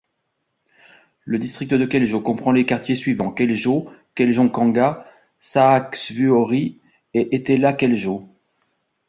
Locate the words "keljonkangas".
4.15-5.05